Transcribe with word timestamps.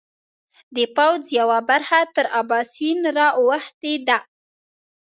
د 0.75 0.77
پوځ 0.95 1.23
یوه 1.39 1.59
برخه 1.69 1.99
تر 2.15 2.25
اباسین 2.41 2.99
را 3.17 3.27
اوښتې 3.39 3.93
ده. 4.07 4.17